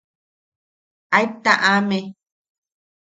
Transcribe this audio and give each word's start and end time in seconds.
Aet 1.17 1.33
taʼame. 1.43 1.99